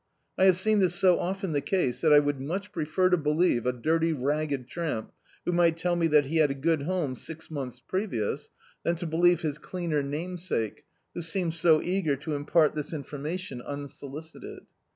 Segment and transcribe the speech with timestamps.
[0.35, 3.67] I have seen this so often the case that I would much prefer to believe
[3.67, 5.11] a dirty ra^ed tramp
[5.45, 8.49] who might tell me that he had a good home six months previous,
[8.81, 14.63] than to believe his cleaner namesake, who seems so eager to impart this information unsolicited.